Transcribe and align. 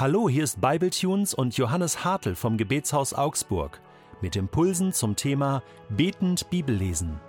Hallo, 0.00 0.30
hier 0.30 0.44
ist 0.44 0.62
Bibletunes 0.62 1.34
und 1.34 1.58
Johannes 1.58 2.06
Hartl 2.06 2.34
vom 2.34 2.56
Gebetshaus 2.56 3.12
Augsburg 3.12 3.82
mit 4.22 4.34
Impulsen 4.34 4.94
zum 4.94 5.14
Thema 5.14 5.62
Betend 5.90 6.48
Bibellesen. 6.48 7.20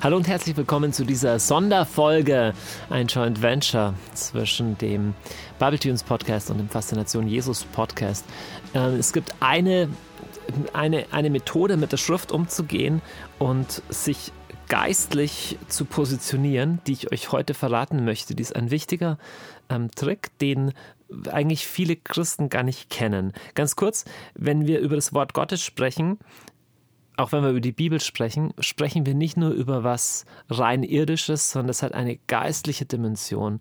Hallo 0.00 0.16
und 0.16 0.28
herzlich 0.28 0.56
willkommen 0.56 0.92
zu 0.92 1.04
dieser 1.04 1.40
Sonderfolge, 1.40 2.54
ein 2.88 3.08
Joint 3.08 3.42
Venture 3.42 3.94
zwischen 4.14 4.78
dem 4.78 5.14
Bibletunes 5.58 6.04
Podcast 6.04 6.52
und 6.52 6.58
dem 6.58 6.68
Faszination 6.68 7.26
Jesus 7.26 7.64
Podcast. 7.64 8.24
Ähm, 8.74 8.94
es 8.94 9.12
gibt 9.12 9.34
eine, 9.40 9.88
eine, 10.72 11.06
eine 11.10 11.30
Methode, 11.30 11.76
mit 11.76 11.90
der 11.90 11.96
Schrift 11.96 12.30
umzugehen 12.30 13.02
und 13.40 13.82
sich 13.88 14.30
geistlich 14.68 15.58
zu 15.68 15.84
positionieren, 15.84 16.80
die 16.86 16.92
ich 16.92 17.12
euch 17.12 17.32
heute 17.32 17.54
verraten 17.54 18.04
möchte. 18.04 18.34
Die 18.34 18.42
ist 18.42 18.54
ein 18.54 18.70
wichtiger 18.70 19.18
ähm, 19.68 19.90
Trick, 19.90 20.36
den 20.38 20.72
eigentlich 21.30 21.66
viele 21.66 21.96
Christen 21.96 22.50
gar 22.50 22.62
nicht 22.62 22.90
kennen. 22.90 23.32
Ganz 23.54 23.76
kurz, 23.76 24.04
wenn 24.34 24.66
wir 24.66 24.80
über 24.80 24.96
das 24.96 25.14
Wort 25.14 25.32
Gottes 25.32 25.62
sprechen, 25.62 26.18
auch 27.18 27.32
wenn 27.32 27.42
wir 27.42 27.50
über 27.50 27.60
die 27.60 27.72
Bibel 27.72 28.00
sprechen, 28.00 28.54
sprechen 28.60 29.04
wir 29.04 29.14
nicht 29.14 29.36
nur 29.36 29.50
über 29.50 29.82
was 29.82 30.24
rein 30.48 30.84
irdisches, 30.84 31.50
sondern 31.50 31.70
es 31.70 31.82
hat 31.82 31.92
eine 31.92 32.16
geistliche 32.16 32.84
Dimension. 32.84 33.58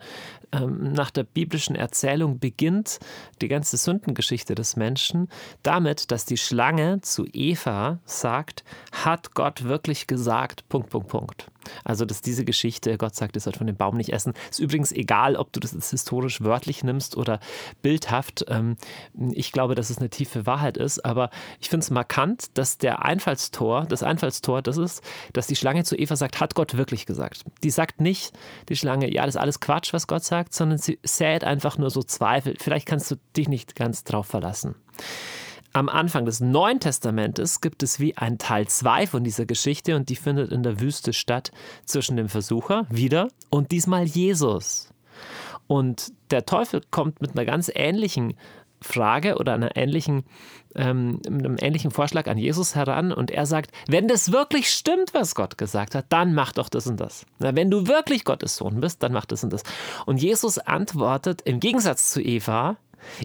Ähm, 0.51 0.93
nach 0.93 1.09
der 1.09 1.23
biblischen 1.23 1.75
Erzählung 1.75 2.39
beginnt 2.39 2.99
die 3.41 3.47
ganze 3.47 3.77
Sündengeschichte 3.77 4.53
des 4.53 4.75
Menschen 4.75 5.27
damit, 5.63 6.11
dass 6.11 6.25
die 6.25 6.37
Schlange 6.37 7.01
zu 7.01 7.25
Eva 7.33 7.99
sagt, 8.05 8.63
hat 8.91 9.33
Gott 9.33 9.63
wirklich 9.63 10.05
gesagt, 10.05 10.69
Punkt, 10.69 10.91
Punkt, 10.91 11.07
Punkt. 11.07 11.47
Also, 11.83 12.05
dass 12.05 12.21
diese 12.21 12.45
Geschichte, 12.45 12.97
Gott 12.97 13.15
sagt, 13.15 13.35
ihr 13.35 13.41
sollt 13.41 13.57
von 13.57 13.67
dem 13.67 13.75
Baum 13.75 13.97
nicht 13.97 14.13
essen, 14.13 14.33
ist 14.49 14.59
übrigens 14.59 14.91
egal, 14.91 15.35
ob 15.35 15.51
du 15.53 15.59
das 15.59 15.71
historisch 15.89 16.41
wörtlich 16.41 16.83
nimmst 16.83 17.17
oder 17.17 17.39
bildhaft. 17.81 18.45
Ähm, 18.47 18.77
ich 19.31 19.51
glaube, 19.51 19.75
dass 19.75 19.89
es 19.89 19.97
eine 19.97 20.09
tiefe 20.09 20.45
Wahrheit 20.45 20.77
ist, 20.77 21.03
aber 21.05 21.29
ich 21.59 21.69
finde 21.69 21.83
es 21.83 21.91
markant, 21.91 22.57
dass 22.57 22.77
der 22.77 23.03
Einfallstor, 23.03 23.85
das 23.85 24.03
Einfallstor, 24.03 24.61
das 24.61 24.77
ist, 24.77 25.03
dass 25.33 25.47
die 25.47 25.55
Schlange 25.55 25.83
zu 25.83 25.95
Eva 25.95 26.15
sagt, 26.15 26.39
hat 26.39 26.55
Gott 26.55 26.77
wirklich 26.77 27.05
gesagt. 27.05 27.43
Die 27.63 27.69
sagt 27.69 28.01
nicht, 28.01 28.33
die 28.69 28.75
Schlange, 28.75 29.11
ja, 29.13 29.25
das 29.25 29.35
ist 29.35 29.41
alles 29.41 29.59
Quatsch, 29.59 29.93
was 29.93 30.07
Gott 30.07 30.23
sagt, 30.23 30.53
sondern 30.53 30.77
sie 30.77 30.99
sät 31.03 31.43
einfach 31.43 31.77
nur 31.77 31.89
so 31.89 32.03
Zweifel. 32.03 32.55
Vielleicht 32.59 32.87
kannst 32.87 33.11
du 33.11 33.15
dich 33.35 33.47
nicht 33.47 33.75
ganz 33.75 34.03
drauf 34.03 34.27
verlassen. 34.27 34.75
Am 35.77 35.89
Anfang 35.89 36.25
des 36.25 36.39
Neuen 36.39 36.79
Testamentes 36.79 37.61
gibt 37.61 37.83
es 37.83 37.99
wie 37.99 38.17
ein 38.17 38.39
Teil 38.39 38.67
2 38.67 39.05
von 39.05 39.23
dieser 39.23 39.45
Geschichte 39.45 39.95
und 39.95 40.09
die 40.09 40.15
findet 40.15 40.51
in 40.51 40.63
der 40.63 40.79
Wüste 40.79 41.13
statt 41.13 41.51
zwischen 41.85 42.17
dem 42.17 42.29
Versucher 42.29 42.87
wieder 42.89 43.27
und 43.51 43.71
diesmal 43.71 44.05
Jesus. 44.05 44.89
Und 45.67 46.13
der 46.31 46.47
Teufel 46.47 46.81
kommt 46.89 47.21
mit 47.21 47.33
einer 47.37 47.45
ganz 47.45 47.69
ähnlichen 47.71 48.33
Frage 48.81 49.37
oder 49.37 49.53
einer 49.53 49.77
ähnlichen, 49.77 50.23
ähm, 50.73 51.21
einem 51.27 51.57
ähnlichen 51.59 51.91
Vorschlag 51.91 52.25
an 52.25 52.39
Jesus 52.39 52.73
heran 52.73 53.11
und 53.11 53.29
er 53.29 53.45
sagt, 53.45 53.69
wenn 53.87 54.07
das 54.07 54.31
wirklich 54.31 54.71
stimmt, 54.71 55.13
was 55.13 55.35
Gott 55.35 55.59
gesagt 55.59 55.93
hat, 55.93 56.07
dann 56.09 56.33
mach 56.33 56.53
doch 56.53 56.69
das 56.69 56.87
und 56.87 56.99
das. 56.99 57.23
Na, 57.37 57.55
wenn 57.55 57.69
du 57.69 57.85
wirklich 57.85 58.23
Gottes 58.23 58.55
Sohn 58.55 58.81
bist, 58.81 59.03
dann 59.03 59.13
mach 59.13 59.25
das 59.25 59.43
und 59.43 59.53
das. 59.53 59.61
Und 60.07 60.19
Jesus 60.23 60.57
antwortet 60.57 61.43
im 61.43 61.59
Gegensatz 61.59 62.09
zu 62.09 62.19
Eva, 62.19 62.77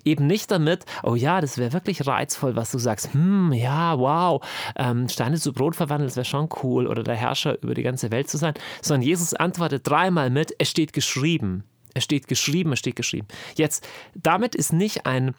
Eben 0.05 0.27
nicht 0.27 0.51
damit, 0.51 0.85
oh 1.03 1.15
ja, 1.15 1.41
das 1.41 1.59
wäre 1.59 1.73
wirklich 1.73 2.07
reizvoll, 2.07 2.57
was 2.57 2.71
du 2.71 2.79
sagst. 2.79 3.13
Hm, 3.13 3.53
ja, 3.53 3.99
wow, 3.99 4.45
ähm, 4.77 5.09
Steine 5.09 5.39
zu 5.39 5.53
Brot 5.53 5.77
verwandeln, 5.77 6.09
das 6.09 6.17
wäre 6.17 6.25
schon 6.25 6.49
cool. 6.63 6.87
Oder 6.87 7.03
der 7.03 7.17
Herrscher 7.17 7.63
über 7.63 7.75
die 7.75 7.83
ganze 7.83 8.11
Welt 8.11 8.29
zu 8.29 8.37
sein. 8.37 8.55
Sondern 8.81 9.03
Jesus 9.03 9.35
antwortet 9.35 9.89
dreimal 9.89 10.31
mit, 10.31 10.55
es 10.59 10.69
steht 10.71 10.93
geschrieben. 10.93 11.65
Es 11.95 12.05
steht 12.05 12.27
geschrieben, 12.27 12.73
es 12.73 12.79
steht 12.79 12.97
geschrieben. 12.97 13.27
Jetzt, 13.57 13.87
damit 14.15 14.55
ist 14.55 14.73
nicht 14.73 15.07
ein 15.07 15.35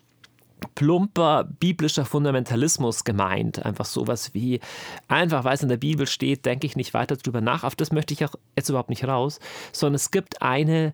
plumper 0.76 1.44
biblischer 1.44 2.06
Fundamentalismus 2.06 3.04
gemeint. 3.04 3.66
Einfach 3.66 3.86
sowas 3.86 4.34
wie, 4.34 4.60
einfach 5.08 5.44
weil 5.44 5.56
es 5.56 5.64
in 5.64 5.70
der 5.70 5.78
Bibel 5.78 6.08
steht, 6.08 6.46
denke 6.46 6.68
ich 6.68 6.76
nicht 6.76 6.94
weiter 6.94 7.16
drüber 7.16 7.42
nach. 7.42 7.64
Auf 7.64 7.76
das 7.76 7.92
möchte 7.92 8.14
ich 8.14 8.24
auch 8.26 8.36
jetzt 8.56 8.70
überhaupt 8.70 8.90
nicht 8.90 9.06
raus, 9.06 9.40
sondern 9.72 9.96
es 9.96 10.12
gibt 10.12 10.42
eine 10.42 10.94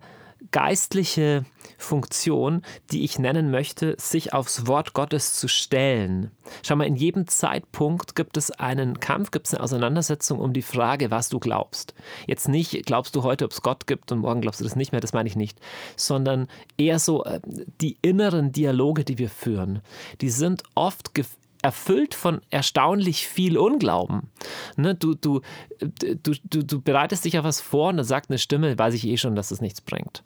geistliche 0.50 1.44
Funktion, 1.78 2.62
die 2.90 3.04
ich 3.04 3.18
nennen 3.18 3.50
möchte, 3.50 3.96
sich 3.98 4.32
aufs 4.32 4.66
Wort 4.66 4.92
Gottes 4.92 5.34
zu 5.34 5.48
stellen. 5.48 6.30
Schau 6.62 6.76
mal, 6.76 6.86
in 6.86 6.96
jedem 6.96 7.26
Zeitpunkt 7.26 8.14
gibt 8.14 8.36
es 8.36 8.50
einen 8.50 9.00
Kampf, 9.00 9.30
gibt 9.30 9.46
es 9.46 9.54
eine 9.54 9.62
Auseinandersetzung 9.62 10.38
um 10.38 10.52
die 10.52 10.62
Frage, 10.62 11.10
was 11.10 11.28
du 11.28 11.38
glaubst. 11.38 11.94
Jetzt 12.26 12.48
nicht, 12.48 12.84
glaubst 12.86 13.14
du 13.14 13.22
heute, 13.22 13.44
ob 13.44 13.52
es 13.52 13.62
Gott 13.62 13.86
gibt 13.86 14.12
und 14.12 14.18
morgen 14.18 14.40
glaubst 14.40 14.60
du 14.60 14.64
das 14.64 14.76
nicht 14.76 14.92
mehr, 14.92 15.00
das 15.00 15.12
meine 15.12 15.28
ich 15.28 15.36
nicht, 15.36 15.58
sondern 15.96 16.48
eher 16.76 16.98
so 16.98 17.24
äh, 17.24 17.40
die 17.80 17.98
inneren 18.02 18.52
Dialoge, 18.52 19.04
die 19.04 19.18
wir 19.18 19.30
führen, 19.30 19.80
die 20.20 20.30
sind 20.30 20.62
oft 20.74 21.14
erfüllt 21.62 22.14
von 22.14 22.40
erstaunlich 22.50 23.26
viel 23.26 23.58
Unglauben. 23.58 24.30
Ne, 24.76 24.94
du, 24.94 25.14
du, 25.14 25.40
du, 25.80 26.34
du, 26.44 26.64
du 26.64 26.80
bereitest 26.80 27.24
dich 27.24 27.38
auf 27.38 27.44
was 27.44 27.60
vor 27.60 27.90
und 27.90 27.98
dann 27.98 28.06
sagt 28.06 28.30
eine 28.30 28.38
Stimme, 28.38 28.78
weiß 28.78 28.94
ich 28.94 29.06
eh 29.06 29.16
schon, 29.16 29.34
dass 29.34 29.50
es 29.50 29.60
nichts 29.60 29.80
bringt. 29.80 30.22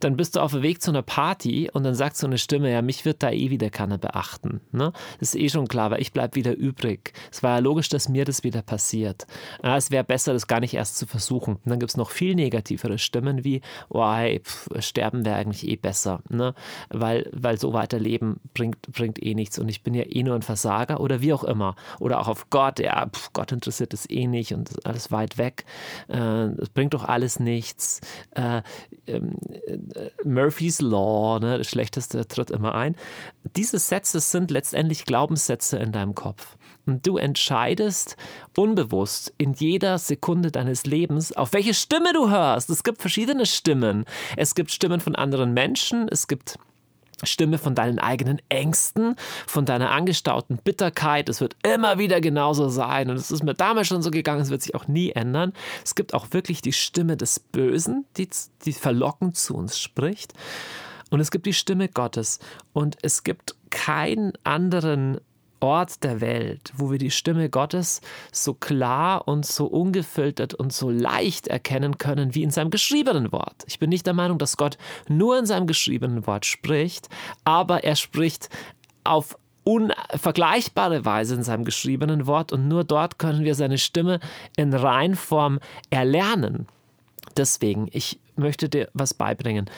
Dann 0.00 0.16
bist 0.16 0.36
du 0.36 0.40
auf 0.40 0.52
dem 0.52 0.62
Weg 0.62 0.82
zu 0.82 0.90
einer 0.90 1.02
Party 1.02 1.70
und 1.72 1.84
dann 1.84 1.94
sagt 1.94 2.16
so 2.16 2.26
eine 2.26 2.38
Stimme, 2.38 2.70
ja, 2.70 2.82
mich 2.82 3.04
wird 3.04 3.22
da 3.22 3.30
eh 3.30 3.50
wieder 3.50 3.70
keiner 3.70 3.96
beachten. 3.96 4.60
Ne? 4.72 4.92
Das 5.20 5.34
ist 5.34 5.40
eh 5.40 5.48
schon 5.48 5.68
klar, 5.68 5.90
weil 5.90 6.02
ich 6.02 6.12
bleibe 6.12 6.34
wieder 6.34 6.54
übrig. 6.54 7.14
Es 7.32 7.42
war 7.42 7.52
ja 7.52 7.58
logisch, 7.60 7.88
dass 7.88 8.08
mir 8.08 8.24
das 8.24 8.44
wieder 8.44 8.62
passiert. 8.62 9.26
Ja, 9.62 9.76
es 9.76 9.90
wäre 9.90 10.04
besser, 10.04 10.34
das 10.34 10.46
gar 10.46 10.60
nicht 10.60 10.74
erst 10.74 10.98
zu 10.98 11.06
versuchen. 11.06 11.54
Und 11.56 11.70
dann 11.70 11.78
gibt 11.78 11.90
es 11.90 11.96
noch 11.96 12.10
viel 12.10 12.34
negativere 12.34 12.98
Stimmen 12.98 13.44
wie, 13.44 13.62
oh, 13.88 14.12
hey, 14.12 14.40
pff, 14.40 14.68
sterben 14.80 15.24
wäre 15.24 15.36
eigentlich 15.36 15.66
eh 15.66 15.76
besser. 15.76 16.20
Ne? 16.28 16.54
Weil, 16.90 17.30
weil 17.32 17.58
so 17.58 17.72
weiterleben 17.72 18.40
bringt, 18.52 18.82
bringt 18.92 19.22
eh 19.22 19.34
nichts 19.34 19.58
und 19.58 19.68
ich 19.68 19.82
bin 19.82 19.94
ja 19.94 20.04
eh 20.04 20.22
nur 20.22 20.34
ein 20.34 20.42
Versager 20.42 20.73
Versager 20.74 21.00
oder 21.00 21.20
wie 21.20 21.32
auch 21.32 21.44
immer. 21.44 21.76
Oder 22.00 22.20
auch 22.20 22.28
auf 22.28 22.50
Gott, 22.50 22.78
ja, 22.78 23.06
pf, 23.06 23.32
Gott 23.32 23.52
interessiert 23.52 23.94
es 23.94 24.08
eh 24.10 24.26
nicht 24.26 24.52
und 24.52 24.84
alles 24.86 25.10
weit 25.10 25.38
weg. 25.38 25.64
Äh, 26.08 26.46
es 26.60 26.68
bringt 26.70 26.94
doch 26.94 27.04
alles 27.04 27.40
nichts. 27.40 28.00
Äh, 28.32 28.62
ähm, 29.06 29.36
äh, 29.66 30.10
Murphy's 30.24 30.80
Law, 30.80 31.38
ne, 31.40 31.58
das 31.58 31.68
Schlechteste 31.68 32.26
tritt 32.26 32.50
immer 32.50 32.74
ein. 32.74 32.96
Diese 33.56 33.78
Sätze 33.78 34.20
sind 34.20 34.50
letztendlich 34.50 35.04
Glaubenssätze 35.04 35.78
in 35.78 35.92
deinem 35.92 36.14
Kopf. 36.14 36.56
Und 36.86 37.06
du 37.06 37.16
entscheidest 37.16 38.16
unbewusst 38.56 39.32
in 39.38 39.54
jeder 39.54 39.98
Sekunde 39.98 40.50
deines 40.50 40.84
Lebens, 40.84 41.32
auf 41.32 41.54
welche 41.54 41.72
Stimme 41.72 42.12
du 42.12 42.28
hörst. 42.28 42.68
Es 42.68 42.82
gibt 42.82 43.00
verschiedene 43.00 43.46
Stimmen. 43.46 44.04
Es 44.36 44.54
gibt 44.54 44.70
Stimmen 44.70 45.00
von 45.00 45.14
anderen 45.14 45.54
Menschen, 45.54 46.08
es 46.08 46.28
gibt 46.28 46.58
Stimme 47.26 47.58
von 47.58 47.74
deinen 47.74 47.98
eigenen 47.98 48.40
Ängsten, 48.48 49.16
von 49.46 49.64
deiner 49.64 49.90
angestauten 49.90 50.58
Bitterkeit. 50.58 51.28
Es 51.28 51.40
wird 51.40 51.56
immer 51.62 51.98
wieder 51.98 52.20
genauso 52.20 52.68
sein 52.68 53.10
und 53.10 53.16
es 53.16 53.30
ist 53.30 53.42
mir 53.42 53.54
damals 53.54 53.88
schon 53.88 54.02
so 54.02 54.10
gegangen, 54.10 54.40
es 54.40 54.50
wird 54.50 54.62
sich 54.62 54.74
auch 54.74 54.88
nie 54.88 55.10
ändern. 55.10 55.52
Es 55.84 55.94
gibt 55.94 56.14
auch 56.14 56.28
wirklich 56.30 56.62
die 56.62 56.72
Stimme 56.72 57.16
des 57.16 57.40
Bösen, 57.40 58.06
die, 58.16 58.28
die 58.64 58.72
verlockend 58.72 59.36
zu 59.36 59.54
uns 59.54 59.78
spricht. 59.78 60.34
Und 61.10 61.20
es 61.20 61.30
gibt 61.30 61.46
die 61.46 61.52
Stimme 61.52 61.88
Gottes 61.88 62.40
und 62.72 62.96
es 63.02 63.22
gibt 63.22 63.54
keinen 63.70 64.32
anderen 64.42 65.20
Ort 65.64 66.04
der 66.04 66.20
Welt, 66.20 66.74
wo 66.76 66.90
wir 66.90 66.98
die 66.98 67.10
Stimme 67.10 67.48
Gottes 67.48 68.02
so 68.30 68.52
klar 68.52 69.26
und 69.26 69.46
so 69.46 69.64
ungefiltert 69.64 70.52
und 70.52 70.74
so 70.74 70.90
leicht 70.90 71.48
erkennen 71.48 71.96
können 71.96 72.34
wie 72.34 72.42
in 72.42 72.50
seinem 72.50 72.68
geschriebenen 72.68 73.32
Wort. 73.32 73.64
Ich 73.66 73.78
bin 73.78 73.88
nicht 73.88 74.06
der 74.06 74.12
Meinung, 74.12 74.36
dass 74.36 74.58
Gott 74.58 74.76
nur 75.08 75.38
in 75.38 75.46
seinem 75.46 75.66
geschriebenen 75.66 76.26
Wort 76.26 76.44
spricht, 76.44 77.08
aber 77.44 77.82
er 77.82 77.96
spricht 77.96 78.50
auf 79.04 79.38
unvergleichbare 79.64 81.06
Weise 81.06 81.34
in 81.34 81.42
seinem 81.42 81.64
geschriebenen 81.64 82.26
Wort 82.26 82.52
und 82.52 82.68
nur 82.68 82.84
dort 82.84 83.18
können 83.18 83.42
wir 83.42 83.54
seine 83.54 83.78
Stimme 83.78 84.20
in 84.58 84.74
Reinform 84.74 85.60
erlernen. 85.88 86.66
Deswegen, 87.38 87.88
ich 87.90 88.18
möchte 88.36 88.68
dir 88.68 88.88
was 88.94 89.14
beibringen. 89.14 89.70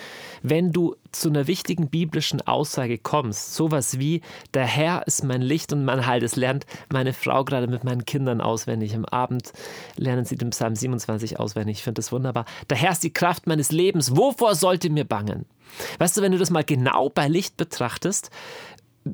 Wenn 0.43 0.73
du 0.73 0.97
zu 1.13 1.29
einer 1.29 1.47
wichtigen 1.47 1.89
biblischen 1.89 2.41
Aussage 2.43 2.99
kommst, 2.99 3.55
sowas 3.55 3.99
wie, 3.99 4.23
der 4.55 4.67
Herr 4.67 5.07
ist 5.07 5.25
mein 5.25 5.43
Licht 5.43 5.73
und 5.73 5.85
mein 5.85 6.07
Heil, 6.07 6.21
das 6.21 6.37
lernt 6.37 6.67
meine 6.93 7.13
Frau 7.13 7.45
gerade 7.45 7.67
mit 7.67 7.85
meinen 7.85 8.05
Kindern 8.05 8.41
auswendig. 8.41 8.95
Am 8.95 9.05
Abend 9.05 9.53
lernen 9.97 10.25
sie 10.25 10.37
den 10.37 10.51
Psalm 10.51 10.75
27 10.75 11.39
auswendig. 11.39 11.79
Ich 11.79 11.85
finde 11.85 12.01
das 12.01 12.13
wunderbar. 12.13 12.45
Der 12.71 12.77
Herr 12.77 12.93
ist 12.93 13.03
die 13.03 13.13
Kraft 13.13 13.47
meines 13.47 13.73
Lebens. 13.73 14.17
Wovor 14.17 14.55
sollte 14.55 14.91
mir 14.91 15.05
bangen? 15.05 15.47
Weißt 15.99 16.17
du, 16.17 16.23
wenn 16.23 16.33
du 16.33 16.39
das 16.39 16.51
mal 16.51 16.65
genau 16.65 17.09
bei 17.09 17.29
Licht 17.29 17.57
betrachtest, 17.57 18.31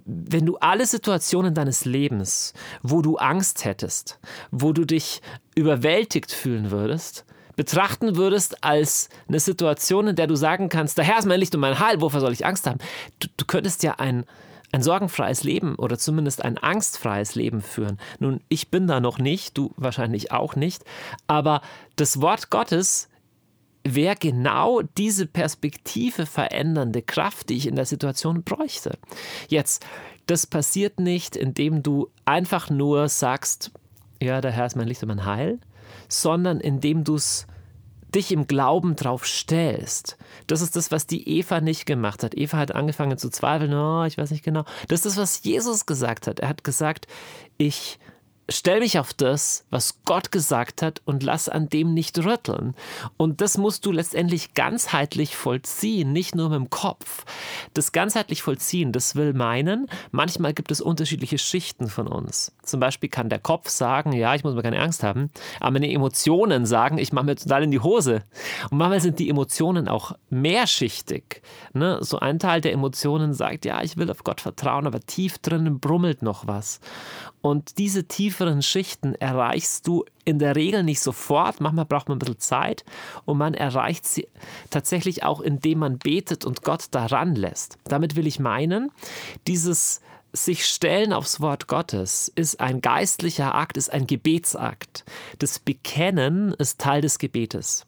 wenn 0.04 0.46
du 0.46 0.56
alle 0.56 0.86
Situationen 0.86 1.54
deines 1.54 1.84
Lebens, 1.84 2.54
wo 2.82 3.02
du 3.02 3.16
Angst 3.16 3.64
hättest, 3.64 4.18
wo 4.50 4.72
du 4.72 4.84
dich 4.84 5.20
überwältigt 5.54 6.32
fühlen 6.32 6.70
würdest, 6.70 7.26
betrachten 7.56 8.16
würdest 8.16 8.62
als 8.64 9.08
eine 9.28 9.40
Situation, 9.40 10.08
in 10.08 10.16
der 10.16 10.26
du 10.26 10.36
sagen 10.36 10.68
kannst, 10.68 10.98
der 10.98 11.04
Herr 11.04 11.18
ist 11.18 11.26
mein 11.26 11.40
Licht 11.40 11.54
und 11.54 11.60
mein 11.60 11.78
Heil, 11.78 12.00
wofür 12.00 12.20
soll 12.20 12.32
ich 12.32 12.46
Angst 12.46 12.66
haben? 12.66 12.78
Du, 13.18 13.28
du 13.36 13.44
könntest 13.44 13.82
ja 13.82 13.94
ein, 13.98 14.24
ein 14.72 14.82
sorgenfreies 14.82 15.44
Leben 15.44 15.74
oder 15.76 15.98
zumindest 15.98 16.44
ein 16.44 16.58
angstfreies 16.58 17.34
Leben 17.34 17.60
führen. 17.60 17.98
Nun, 18.18 18.40
ich 18.48 18.70
bin 18.70 18.86
da 18.86 19.00
noch 19.00 19.18
nicht, 19.18 19.56
du 19.58 19.72
wahrscheinlich 19.76 20.32
auch 20.32 20.56
nicht, 20.56 20.84
aber 21.26 21.60
das 21.96 22.20
Wort 22.20 22.50
Gottes 22.50 23.08
wäre 23.84 24.16
genau 24.16 24.80
diese 24.96 25.26
Perspektive 25.26 26.26
verändernde 26.26 27.02
Kraft, 27.02 27.48
die 27.48 27.56
ich 27.56 27.66
in 27.66 27.76
der 27.76 27.84
Situation 27.84 28.44
bräuchte. 28.44 28.98
Jetzt, 29.48 29.84
das 30.26 30.46
passiert 30.46 31.00
nicht, 31.00 31.36
indem 31.36 31.82
du 31.82 32.08
einfach 32.24 32.70
nur 32.70 33.08
sagst, 33.08 33.72
ja, 34.22 34.40
der 34.40 34.52
Herr 34.52 34.66
ist 34.66 34.76
mein 34.76 34.86
Licht 34.86 35.02
und 35.02 35.08
mein 35.08 35.26
Heil, 35.26 35.58
sondern 36.08 36.60
indem 36.60 37.04
du 37.04 37.16
es 37.16 37.46
dich 38.14 38.30
im 38.30 38.46
Glauben 38.46 38.94
drauf 38.94 39.26
stellst. 39.26 40.18
Das 40.46 40.60
ist 40.60 40.76
das, 40.76 40.90
was 40.90 41.06
die 41.06 41.28
Eva 41.28 41.60
nicht 41.60 41.86
gemacht 41.86 42.22
hat. 42.22 42.36
Eva 42.36 42.58
hat 42.58 42.74
angefangen 42.74 43.16
zu 43.16 43.30
zweifeln, 43.30 43.72
oh, 43.72 44.04
ich 44.04 44.18
weiß 44.18 44.30
nicht 44.30 44.44
genau. 44.44 44.64
Das 44.88 45.00
ist 45.00 45.06
das, 45.06 45.16
was 45.16 45.42
Jesus 45.44 45.86
gesagt 45.86 46.26
hat. 46.26 46.40
Er 46.40 46.48
hat 46.48 46.62
gesagt, 46.62 47.06
ich 47.56 47.98
stell 48.48 48.80
mich 48.80 48.98
auf 48.98 49.12
das, 49.14 49.64
was 49.70 50.02
Gott 50.04 50.32
gesagt 50.32 50.82
hat 50.82 51.00
und 51.04 51.22
lass 51.22 51.48
an 51.48 51.68
dem 51.68 51.94
nicht 51.94 52.18
rütteln. 52.24 52.74
Und 53.16 53.40
das 53.40 53.58
musst 53.58 53.86
du 53.86 53.92
letztendlich 53.92 54.54
ganzheitlich 54.54 55.36
vollziehen, 55.36 56.12
nicht 56.12 56.34
nur 56.34 56.50
mit 56.50 56.58
dem 56.58 56.70
Kopf. 56.70 57.24
Das 57.74 57.92
ganzheitlich 57.92 58.42
vollziehen, 58.42 58.92
das 58.92 59.16
will 59.16 59.32
meinen, 59.32 59.88
manchmal 60.10 60.54
gibt 60.54 60.70
es 60.70 60.80
unterschiedliche 60.80 61.38
Schichten 61.38 61.88
von 61.88 62.06
uns. 62.06 62.52
Zum 62.62 62.80
Beispiel 62.80 63.08
kann 63.08 63.28
der 63.28 63.38
Kopf 63.38 63.68
sagen, 63.68 64.12
ja, 64.12 64.34
ich 64.34 64.44
muss 64.44 64.54
mir 64.54 64.62
keine 64.62 64.80
Angst 64.80 65.02
haben, 65.02 65.30
aber 65.60 65.72
meine 65.72 65.90
Emotionen 65.90 66.66
sagen, 66.66 66.98
ich 66.98 67.12
mache 67.12 67.26
mir 67.26 67.36
total 67.36 67.64
in 67.64 67.70
die 67.70 67.80
Hose. 67.80 68.22
Und 68.70 68.78
manchmal 68.78 69.00
sind 69.00 69.18
die 69.18 69.28
Emotionen 69.28 69.88
auch 69.88 70.12
mehrschichtig. 70.30 71.42
Ne? 71.72 71.98
So 72.00 72.18
ein 72.18 72.38
Teil 72.38 72.60
der 72.60 72.72
Emotionen 72.72 73.32
sagt, 73.34 73.64
ja, 73.64 73.82
ich 73.82 73.96
will 73.96 74.10
auf 74.10 74.24
Gott 74.24 74.40
vertrauen, 74.40 74.86
aber 74.86 75.00
tief 75.00 75.38
drinnen 75.38 75.80
brummelt 75.80 76.22
noch 76.22 76.46
was. 76.46 76.80
Und 77.40 77.78
diese 77.78 78.04
tieferen 78.32 78.62
Schichten 78.62 79.14
erreichst 79.16 79.86
du 79.86 80.06
in 80.24 80.38
der 80.38 80.56
Regel 80.56 80.82
nicht 80.82 81.00
sofort. 81.00 81.60
Manchmal 81.60 81.84
braucht 81.84 82.08
man 82.08 82.16
ein 82.16 82.18
bisschen 82.18 82.38
Zeit 82.38 82.82
und 83.26 83.36
man 83.36 83.52
erreicht 83.52 84.06
sie 84.06 84.26
tatsächlich 84.70 85.22
auch, 85.22 85.42
indem 85.42 85.80
man 85.80 85.98
betet 85.98 86.46
und 86.46 86.62
Gott 86.62 86.86
daran 86.92 87.34
lässt. 87.34 87.76
Damit 87.84 88.16
will 88.16 88.26
ich 88.26 88.40
meinen, 88.40 88.90
dieses 89.46 90.00
sich 90.32 90.64
stellen 90.64 91.12
aufs 91.12 91.42
Wort 91.42 91.66
Gottes 91.66 92.32
ist 92.34 92.58
ein 92.58 92.80
geistlicher 92.80 93.54
Akt, 93.54 93.76
ist 93.76 93.92
ein 93.92 94.06
Gebetsakt. 94.06 95.04
Das 95.38 95.58
Bekennen 95.58 96.54
ist 96.54 96.80
Teil 96.80 97.02
des 97.02 97.18
Gebetes. 97.18 97.84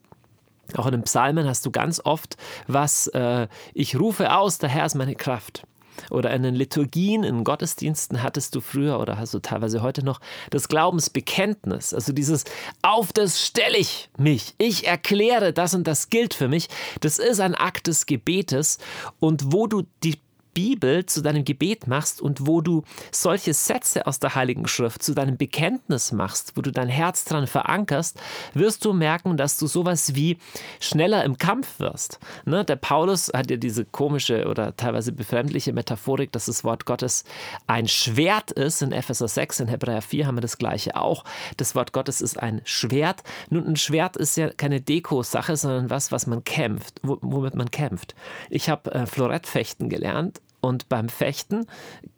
Auch 0.77 0.85
in 0.85 0.93
den 0.93 1.05
Psalmen 1.05 1.49
hast 1.49 1.65
du 1.65 1.71
ganz 1.71 2.03
oft 2.05 2.37
was, 2.67 3.07
äh, 3.09 3.49
ich 3.73 3.99
rufe 3.99 4.37
aus, 4.37 4.59
der 4.59 4.69
Herr 4.69 4.85
ist 4.85 4.95
meine 4.95 5.15
Kraft. 5.15 5.67
Oder 6.11 6.33
in 6.33 6.43
den 6.43 6.55
Liturgien, 6.55 7.25
in 7.25 7.45
Gottesdiensten 7.45 8.23
hattest 8.23 8.55
du 8.55 8.61
früher 8.61 8.99
oder 9.01 9.19
hast 9.19 9.35
du 9.35 9.39
teilweise 9.39 9.83
heute 9.83 10.05
noch 10.05 10.21
das 10.51 10.69
Glaubensbekenntnis. 10.69 11.95
Also 11.95 12.13
dieses 12.13 12.45
Auf 12.83 13.13
das 13.13 13.45
stelle 13.45 13.79
ich 13.79 14.11
mich. 14.19 14.55
Ich 14.59 14.87
erkläre, 14.87 15.53
das 15.53 15.75
und 15.75 15.87
das 15.87 16.11
gilt 16.11 16.35
für 16.35 16.49
mich. 16.49 16.69
Das 17.01 17.19
ist 17.19 17.41
ein 17.41 17.55
Akt 17.55 17.87
des 17.87 18.07
Gebetes. 18.07 18.79
Und 19.21 19.53
wo 19.53 19.67
du 19.67 19.83
die 20.03 20.19
Bibel 20.55 21.05
zu 21.05 21.21
deinem 21.21 21.45
Gebet 21.45 21.87
machst 21.87 22.23
und 22.23 22.47
wo 22.47 22.61
du 22.61 22.85
solche 23.11 23.53
Sätze 23.53 24.07
aus 24.07 24.21
der 24.21 24.35
Heiligen 24.35 24.67
Schrift 24.69 25.03
zu 25.03 25.15
deinem 25.15 25.37
Bekenntnis 25.37 26.13
machst, 26.13 26.57
wo 26.57 26.63
du 26.63 26.71
dein 26.71 26.89
Herz 26.89 27.25
dran 27.25 27.47
verankerst, 27.47 28.21
wirst 28.55 28.85
du 28.85 28.93
merken, 28.93 29.37
dass 29.37 29.59
du 29.59 29.67
sowas 29.67 30.15
wie 30.15 30.39
schneller 30.81 31.25
im 31.25 31.37
Kampf 31.37 31.81
wirst. 31.81 32.21
Ne? 32.45 32.65
Der 32.65 32.77
Paulus 32.77 33.31
hat 33.35 33.51
ja 33.51 33.57
diese 33.57 33.85
komische 33.85 34.47
oder 34.47 34.77
teilweise 34.77 35.13
befremdliche 35.13 35.73
Metaphorik, 35.73 36.33
dass 36.33 36.47
das 36.47 36.65
Wort 36.65 36.87
Gottes 36.87 37.25
ein 37.67 37.89
Schwert 37.89 38.53
ist. 38.53 38.83
In 38.83 38.93
Epheser 38.93 39.29
6, 39.29 39.61
in 39.61 39.69
Hebräer 39.69 40.03
4 40.03 40.27
haben 40.27 40.37
wir 40.37 40.43
das 40.43 40.59
gleiche 40.59 40.97
auch. 40.97 41.25
Das 41.57 41.75
Wort 41.75 41.93
Gottes 41.93 42.21
ist 42.21 42.41
ein 42.41 42.61
Schwert. 42.65 43.23
Nun, 43.51 43.67
ein 43.67 43.77
Schwert 43.77 44.17
ist 44.17 44.37
ja 44.37 44.51
keine 44.51 44.81
Deko-Sache, 44.81 45.57
sondern 45.57 45.91
was, 45.91 46.13
was 46.13 46.27
man 46.27 46.45
kämpft, 46.45 47.01
womit 47.03 47.55
man 47.55 47.71
kämpft. 47.71 48.15
Ich 48.51 48.69
habe 48.69 48.93
äh, 48.93 49.07
Florettfechten 49.07 49.89
gelernt 49.89 50.41
und 50.65 50.89
beim 50.89 51.09
Fechten 51.09 51.67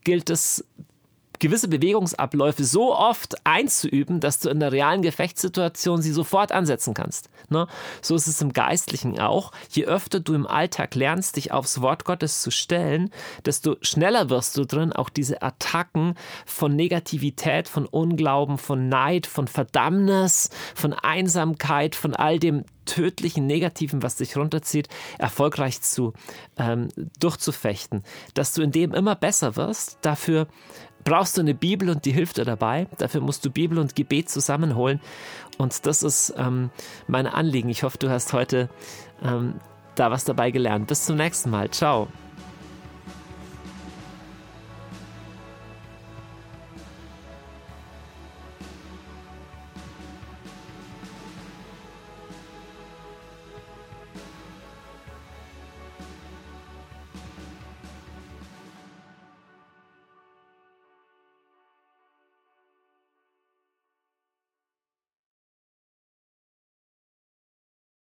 gilt 0.05 0.31
es, 0.31 0.65
gewisse 1.39 1.69
Bewegungsabläufe 1.69 2.65
so 2.65 2.95
oft 2.95 3.35
einzuüben, 3.45 4.21
dass 4.21 4.41
du 4.41 4.49
in 4.49 4.61
der 4.61 4.73
realen 4.73 5.03
Gefechtssituation 5.03 6.03
sie 6.03 6.13
sofort 6.13 6.53
ansetzen 6.53 6.95
kannst. 6.95 7.29
Ne? 7.49 7.67
So 8.03 8.15
ist 8.15 8.27
es 8.27 8.41
im 8.41 8.53
Geistlichen 8.53 9.19
auch. 9.19 9.53
Je 9.71 9.85
öfter 9.85 10.21
du 10.21 10.35
im 10.35 10.47
Alltag 10.47 10.95
lernst, 10.95 11.37
dich 11.37 11.53
aufs 11.53 11.81
Wort 11.81 12.05
Gottes 12.05 12.43
zu 12.43 12.51
stellen, 12.51 13.11
desto 13.45 13.77
schneller 13.83 14.31
wirst 14.31 14.57
du 14.57 14.65
drin, 14.65 14.93
auch 14.93 15.09
diese 15.09 15.43
Attacken 15.43 16.15
von 16.45 16.75
Negativität, 16.75 17.69
von 17.69 17.87
Unglauben, 17.87 18.59
von 18.59 18.89
Neid, 18.89 19.27
von 19.27 19.49
Verdammnis, 19.49 20.51
von 20.75 20.93
Einsamkeit, 20.93 21.95
von 21.95 22.15
all 22.15 22.39
dem 22.39 22.65
tödlichen 22.87 23.47
Negativen, 23.47 24.03
was 24.03 24.17
dich 24.17 24.37
runterzieht, 24.37 24.89
erfolgreich 25.19 25.83
zu 25.83 26.15
ähm, 26.57 26.89
durchzufechten. 27.19 28.03
Dass 28.35 28.55
du 28.55 28.63
in 28.63 28.73
dem 28.73 28.95
immer 28.95 29.15
besser 29.15 29.57
wirst, 29.57 29.99
dafür 30.03 30.47
brauchst 31.07 31.37
du 31.37 31.41
eine 31.41 31.55
Bibel 31.55 31.89
und 31.89 32.05
die 32.05 32.11
hilft 32.11 32.37
dir 32.37 32.45
dabei. 32.45 32.89
Dafür 32.99 33.21
musst 33.21 33.45
du 33.45 33.51
Bibel 33.51 33.79
und 33.79 33.95
Gebet 33.95 34.29
zusammenholen. 34.29 35.01
Und 35.57 35.87
das 35.87 36.03
ist 36.03 36.35
ähm, 36.37 36.71
mein 37.07 37.29
Anliegen. 37.29 37.69
Ich 37.71 37.85
hoffe, 37.85 37.97
du 37.97 38.11
hast 38.11 38.33
heute 38.33 38.69
ähm, 39.23 39.55
da 39.95 40.11
was 40.11 40.25
dabei 40.25 40.51
gelernt. 40.51 40.89
Bis 40.89 41.07
zum 41.07 41.17
nächsten 41.17 41.51
Mal. 41.51 41.71
Ciao. 41.71 42.09